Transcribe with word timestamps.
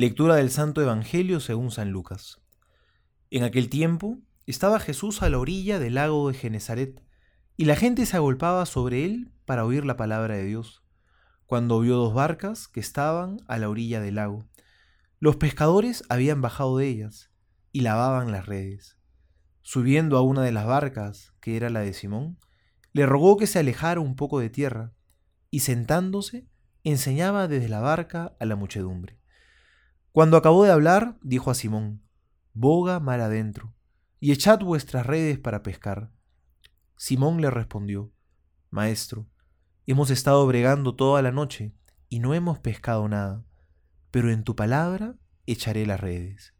Lectura 0.00 0.36
del 0.36 0.50
Santo 0.50 0.80
Evangelio 0.80 1.40
según 1.40 1.70
San 1.70 1.90
Lucas. 1.90 2.40
En 3.28 3.42
aquel 3.44 3.68
tiempo 3.68 4.16
estaba 4.46 4.80
Jesús 4.80 5.20
a 5.20 5.28
la 5.28 5.38
orilla 5.38 5.78
del 5.78 5.96
lago 5.96 6.26
de 6.26 6.38
Genezaret, 6.38 7.04
y 7.58 7.66
la 7.66 7.76
gente 7.76 8.06
se 8.06 8.16
agolpaba 8.16 8.64
sobre 8.64 9.04
él 9.04 9.30
para 9.44 9.66
oír 9.66 9.84
la 9.84 9.98
palabra 9.98 10.36
de 10.36 10.46
Dios, 10.46 10.82
cuando 11.44 11.80
vio 11.80 11.96
dos 11.96 12.14
barcas 12.14 12.66
que 12.66 12.80
estaban 12.80 13.42
a 13.46 13.58
la 13.58 13.68
orilla 13.68 14.00
del 14.00 14.14
lago. 14.14 14.46
Los 15.18 15.36
pescadores 15.36 16.02
habían 16.08 16.40
bajado 16.40 16.78
de 16.78 16.86
ellas 16.86 17.30
y 17.70 17.82
lavaban 17.82 18.32
las 18.32 18.46
redes. 18.46 18.96
Subiendo 19.60 20.16
a 20.16 20.22
una 20.22 20.40
de 20.40 20.52
las 20.52 20.64
barcas, 20.64 21.34
que 21.42 21.58
era 21.58 21.68
la 21.68 21.80
de 21.80 21.92
Simón, 21.92 22.38
le 22.94 23.04
rogó 23.04 23.36
que 23.36 23.46
se 23.46 23.58
alejara 23.58 24.00
un 24.00 24.16
poco 24.16 24.40
de 24.40 24.48
tierra, 24.48 24.94
y 25.50 25.60
sentándose, 25.60 26.48
enseñaba 26.84 27.48
desde 27.48 27.68
la 27.68 27.80
barca 27.80 28.34
a 28.40 28.46
la 28.46 28.56
muchedumbre. 28.56 29.19
Cuando 30.12 30.36
acabó 30.36 30.64
de 30.64 30.72
hablar, 30.72 31.16
dijo 31.22 31.52
a 31.52 31.54
Simón, 31.54 32.02
Boga 32.52 32.98
mar 32.98 33.20
adentro, 33.20 33.74
y 34.18 34.32
echad 34.32 34.58
vuestras 34.58 35.06
redes 35.06 35.38
para 35.38 35.62
pescar. 35.62 36.10
Simón 36.96 37.40
le 37.40 37.48
respondió, 37.48 38.12
Maestro, 38.70 39.28
hemos 39.86 40.10
estado 40.10 40.44
bregando 40.48 40.96
toda 40.96 41.22
la 41.22 41.30
noche, 41.30 41.74
y 42.08 42.18
no 42.18 42.34
hemos 42.34 42.58
pescado 42.58 43.08
nada, 43.08 43.44
pero 44.10 44.32
en 44.32 44.42
tu 44.42 44.56
palabra 44.56 45.14
echaré 45.46 45.86
las 45.86 46.00
redes. 46.00 46.54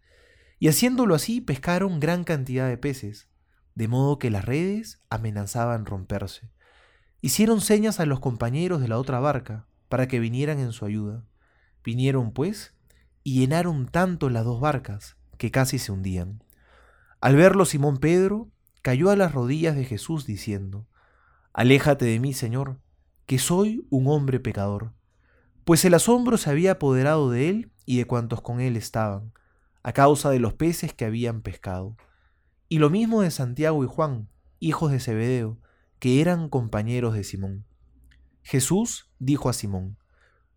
Y 0.60 0.68
haciéndolo 0.68 1.16
así, 1.16 1.40
pescaron 1.40 1.98
gran 1.98 2.22
cantidad 2.22 2.68
de 2.68 2.78
peces, 2.78 3.28
de 3.74 3.88
modo 3.88 4.20
que 4.20 4.30
las 4.30 4.44
redes 4.44 5.02
amenazaban 5.10 5.86
romperse. 5.86 6.52
Hicieron 7.20 7.60
señas 7.60 7.98
a 7.98 8.06
los 8.06 8.20
compañeros 8.20 8.80
de 8.80 8.86
la 8.86 8.98
otra 8.98 9.18
barca, 9.18 9.66
para 9.88 10.06
que 10.06 10.20
vinieran 10.20 10.60
en 10.60 10.70
su 10.70 10.84
ayuda. 10.84 11.24
Vinieron, 11.82 12.32
pues, 12.32 12.76
y 13.30 13.38
llenaron 13.38 13.86
tanto 13.86 14.28
las 14.28 14.44
dos 14.44 14.60
barcas 14.60 15.16
que 15.38 15.52
casi 15.52 15.78
se 15.78 15.92
hundían. 15.92 16.42
Al 17.20 17.36
verlo 17.36 17.64
Simón 17.64 17.98
Pedro 17.98 18.50
cayó 18.82 19.08
a 19.08 19.14
las 19.14 19.32
rodillas 19.32 19.76
de 19.76 19.84
Jesús 19.84 20.26
diciendo, 20.26 20.88
Aléjate 21.52 22.06
de 22.06 22.18
mí, 22.18 22.32
Señor, 22.34 22.80
que 23.26 23.38
soy 23.38 23.86
un 23.88 24.08
hombre 24.08 24.40
pecador. 24.40 24.94
Pues 25.62 25.84
el 25.84 25.94
asombro 25.94 26.38
se 26.38 26.50
había 26.50 26.72
apoderado 26.72 27.30
de 27.30 27.48
él 27.48 27.70
y 27.86 27.98
de 27.98 28.04
cuantos 28.04 28.40
con 28.40 28.60
él 28.60 28.76
estaban, 28.76 29.32
a 29.84 29.92
causa 29.92 30.30
de 30.30 30.40
los 30.40 30.54
peces 30.54 30.92
que 30.92 31.04
habían 31.04 31.40
pescado. 31.40 31.96
Y 32.68 32.80
lo 32.80 32.90
mismo 32.90 33.22
de 33.22 33.30
Santiago 33.30 33.84
y 33.84 33.86
Juan, 33.86 34.28
hijos 34.58 34.90
de 34.90 34.98
Zebedeo, 34.98 35.56
que 36.00 36.20
eran 36.20 36.48
compañeros 36.48 37.14
de 37.14 37.22
Simón. 37.22 37.64
Jesús 38.42 39.08
dijo 39.20 39.48
a 39.48 39.52
Simón, 39.52 39.98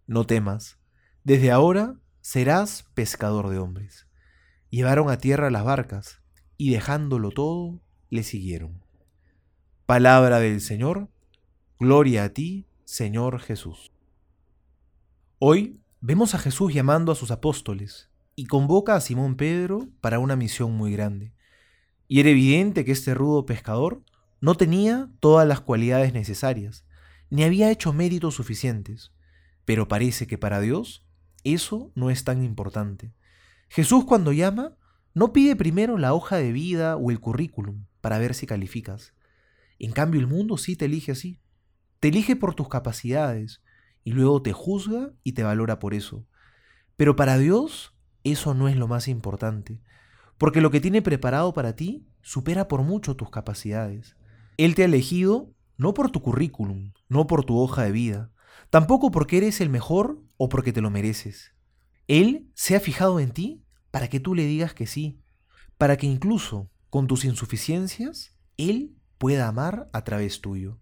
No 0.08 0.26
temas, 0.26 0.80
desde 1.24 1.52
ahora 1.52 2.00
serás 2.24 2.86
pescador 2.94 3.50
de 3.50 3.60
hombres. 3.60 4.08
Llevaron 4.70 5.10
a 5.10 5.18
tierra 5.18 5.52
las 5.52 5.66
barcas, 5.66 6.22
y 6.58 6.72
dejándolo 6.72 7.32
todo, 7.32 7.82
le 8.10 8.24
siguieron. 8.24 8.82
Palabra 9.86 10.40
del 10.40 10.62
Señor, 10.62 11.10
gloria 11.80 12.24
a 12.24 12.30
ti, 12.30 12.66
Señor 12.86 13.42
Jesús. 13.42 13.92
Hoy 15.38 15.82
vemos 16.00 16.34
a 16.34 16.40
Jesús 16.40 16.74
llamando 16.74 17.12
a 17.12 17.16
sus 17.16 17.30
apóstoles 17.30 18.10
y 18.38 18.46
convoca 18.46 18.96
a 18.96 19.02
Simón 19.02 19.36
Pedro 19.36 19.90
para 20.00 20.20
una 20.20 20.38
misión 20.38 20.72
muy 20.72 20.94
grande. 20.94 21.34
Y 22.08 22.22
era 22.22 22.30
evidente 22.30 22.86
que 22.86 22.94
este 22.94 23.14
rudo 23.14 23.46
pescador 23.46 24.02
no 24.40 24.56
tenía 24.56 25.10
todas 25.20 25.46
las 25.46 25.60
cualidades 25.60 26.14
necesarias, 26.14 26.86
ni 27.30 27.44
había 27.44 27.70
hecho 27.70 27.92
méritos 27.92 28.36
suficientes, 28.36 29.12
pero 29.66 29.90
parece 29.90 30.26
que 30.26 30.38
para 30.38 30.62
Dios 30.62 31.06
eso 31.44 31.92
no 31.96 32.10
es 32.10 32.24
tan 32.24 32.44
importante. 32.44 33.14
Jesús 33.70 34.06
cuando 34.06 34.32
llama 34.32 34.78
no 35.14 35.34
pide 35.34 35.56
primero 35.56 35.98
la 35.98 36.14
hoja 36.14 36.38
de 36.38 36.52
vida 36.52 36.96
o 36.98 37.12
el 37.12 37.20
currículum 37.20 37.86
para 38.02 38.18
ver 38.18 38.34
si 38.34 38.48
calificas. 38.48 39.14
En 39.80 39.92
cambio 39.92 40.20
el 40.20 40.28
mundo 40.28 40.58
sí 40.58 40.76
te 40.76 40.86
elige 40.86 41.12
así. 41.12 41.40
Te 42.00 42.10
elige 42.10 42.36
por 42.36 42.56
tus 42.56 42.70
capacidades 42.70 43.62
y 44.04 44.12
luego 44.12 44.42
te 44.42 44.54
juzga 44.54 45.14
y 45.24 45.34
te 45.34 45.44
valora 45.44 45.80
por 45.80 45.94
eso. 45.94 46.26
Pero 46.98 47.16
para 47.16 47.38
Dios 47.38 47.96
eso 48.24 48.54
no 48.54 48.68
es 48.68 48.76
lo 48.76 48.88
más 48.88 49.08
importante, 49.08 49.82
porque 50.38 50.62
lo 50.62 50.72
que 50.72 50.82
tiene 50.82 51.02
preparado 51.02 51.54
para 51.54 51.76
ti 51.76 52.06
supera 52.22 52.68
por 52.68 52.82
mucho 52.84 53.16
tus 53.16 53.30
capacidades. 53.30 54.16
Él 54.58 54.76
te 54.76 54.84
ha 54.84 54.86
elegido 54.86 55.54
no 55.78 55.94
por 55.94 56.12
tu 56.12 56.22
currículum, 56.22 56.94
no 57.10 57.28
por 57.28 57.46
tu 57.46 57.60
hoja 57.60 57.84
de 57.84 57.92
vida, 57.92 58.32
tampoco 58.74 59.12
porque 59.12 59.38
eres 59.38 59.62
el 59.62 59.70
mejor 59.70 60.20
o 60.36 60.50
porque 60.50 60.74
te 60.74 60.82
lo 60.82 60.90
mereces. 60.90 61.54
Él 62.08 62.50
se 62.56 62.76
ha 62.76 62.80
fijado 62.80 63.20
en 63.20 63.30
ti 63.30 63.64
para 63.92 64.08
que 64.08 64.20
tú 64.20 64.34
le 64.34 64.48
digas 64.48 64.74
que 64.74 64.88
sí, 64.88 65.22
para 65.78 65.96
que 65.96 66.08
incluso 66.08 66.72
con 66.90 67.06
tus 67.06 67.24
insuficiencias, 67.24 68.36
Él 68.58 68.98
pueda 69.20 69.48
amar 69.48 69.92
a 69.94 70.04
través 70.04 70.42
tuyo. 70.42 70.80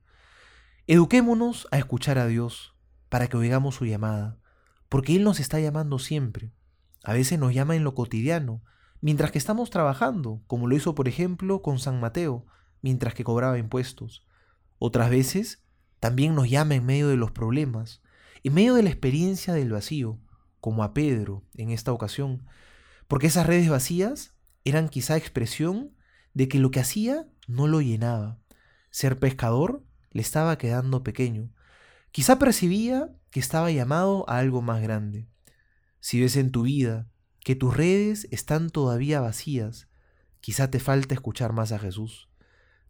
Eduquémonos 0.87 1.67
a 1.71 1.79
escuchar 1.79 2.17
a 2.17 2.27
Dios 2.27 2.77
para 3.09 3.27
que 3.27 3.35
oigamos 3.35 3.75
su 3.75 3.85
llamada, 3.85 4.39
porque 4.87 5.17
Él 5.17 5.25
nos 5.25 5.41
está 5.41 5.59
llamando 5.59 5.99
siempre. 5.99 6.53
A 7.03 7.11
veces 7.11 7.39
nos 7.39 7.53
llama 7.53 7.75
en 7.75 7.83
lo 7.83 7.93
cotidiano, 7.93 8.63
mientras 9.01 9.31
que 9.31 9.37
estamos 9.37 9.69
trabajando, 9.69 10.41
como 10.47 10.65
lo 10.67 10.77
hizo 10.77 10.95
por 10.95 11.09
ejemplo 11.09 11.61
con 11.61 11.77
San 11.77 11.99
Mateo, 11.99 12.45
mientras 12.81 13.13
que 13.15 13.25
cobraba 13.25 13.57
impuestos. 13.57 14.25
Otras 14.79 15.09
veces 15.09 15.65
también 16.01 16.33
nos 16.33 16.49
llama 16.49 16.73
en 16.73 16.83
medio 16.83 17.09
de 17.09 17.15
los 17.15 17.29
problemas, 17.29 18.01
en 18.43 18.55
medio 18.55 18.73
de 18.73 18.81
la 18.81 18.89
experiencia 18.89 19.53
del 19.53 19.71
vacío, 19.71 20.19
como 20.59 20.83
a 20.83 20.95
Pedro 20.95 21.45
en 21.53 21.69
esta 21.69 21.93
ocasión, 21.93 22.43
porque 23.07 23.27
esas 23.27 23.45
redes 23.45 23.69
vacías 23.69 24.33
eran 24.65 24.89
quizá 24.89 25.15
expresión 25.15 25.95
de 26.33 26.47
que 26.47 26.57
lo 26.57 26.71
que 26.71 26.79
hacía 26.79 27.27
no 27.47 27.67
lo 27.67 27.81
llenaba. 27.81 28.39
Ser 28.89 29.19
pescador 29.19 29.85
le 30.09 30.23
estaba 30.23 30.57
quedando 30.57 31.03
pequeño. 31.03 31.53
Quizá 32.11 32.39
percibía 32.39 33.15
que 33.29 33.39
estaba 33.39 33.69
llamado 33.69 34.27
a 34.27 34.39
algo 34.39 34.63
más 34.63 34.81
grande. 34.81 35.27
Si 35.99 36.19
ves 36.19 36.35
en 36.35 36.49
tu 36.49 36.63
vida 36.63 37.11
que 37.41 37.55
tus 37.55 37.77
redes 37.77 38.27
están 38.31 38.71
todavía 38.71 39.21
vacías, 39.21 39.87
quizá 40.39 40.71
te 40.71 40.79
falta 40.79 41.13
escuchar 41.13 41.53
más 41.53 41.71
a 41.71 41.77
Jesús. 41.77 42.27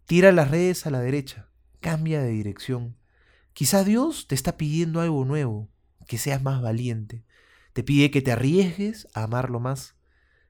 Tira 0.06 0.32
las 0.32 0.50
redes 0.50 0.88
a 0.88 0.92
la 0.92 1.02
derecha, 1.02 1.50
cambia 1.82 2.22
de 2.22 2.30
dirección, 2.30 3.01
Quizá 3.54 3.84
Dios 3.84 4.28
te 4.28 4.36
está 4.36 4.58
pidiendo 4.58 5.02
algo 5.02 5.26
nuevo, 5.26 5.70
que 6.08 6.18
seas 6.18 6.42
más 6.42 6.62
valiente. 6.62 7.26
Te 7.74 7.84
pide 7.84 8.12
que 8.12 8.22
te 8.22 8.32
arriesgues 8.32 9.08
a 9.14 9.24
amarlo 9.24 9.60
más. 9.60 9.96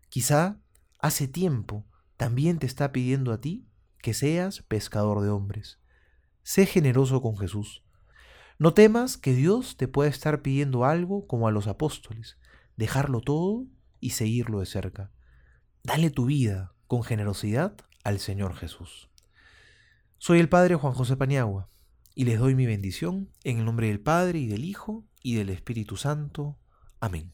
Quizá 0.10 0.60
hace 1.00 1.28
tiempo 1.28 1.86
también 2.18 2.60
te 2.60 2.68
está 2.68 2.92
pidiendo 2.92 3.34
a 3.34 3.42
ti 3.42 3.68
que 4.00 4.14
seas 4.14 4.62
pescador 4.64 5.22
de 5.22 5.30
hombres. 5.30 5.80
Sé 6.44 6.66
generoso 6.66 7.22
con 7.22 7.38
Jesús. 7.38 7.84
No 8.58 8.74
temas 8.74 9.18
que 9.18 9.34
Dios 9.34 9.78
te 9.78 9.88
pueda 9.88 10.10
estar 10.10 10.42
pidiendo 10.42 10.86
algo 10.86 11.26
como 11.28 11.48
a 11.48 11.52
los 11.52 11.68
apóstoles, 11.68 12.38
dejarlo 12.78 13.22
todo 13.22 13.66
y 14.00 14.12
seguirlo 14.12 14.60
de 14.60 14.66
cerca. 14.68 15.12
Dale 15.84 16.12
tu 16.12 16.26
vida 16.26 16.74
con 16.88 17.04
generosidad 17.04 17.76
al 18.04 18.20
Señor 18.20 18.56
Jesús. 18.56 19.10
Soy 20.18 20.40
el 20.40 20.50
Padre 20.50 20.76
Juan 20.76 20.94
José 20.94 21.18
Paniagua 21.18 21.72
y 22.22 22.24
les 22.24 22.38
doy 22.38 22.54
mi 22.54 22.68
bendición 22.68 23.32
en 23.44 23.58
el 23.58 23.66
nombre 23.66 23.88
del 23.88 24.00
Padre 24.00 24.38
y 24.38 24.46
del 24.46 24.64
Hijo 24.64 25.08
y 25.24 25.34
del 25.34 25.50
Espíritu 25.50 25.98
Santo. 25.98 26.56
Amén. 27.00 27.34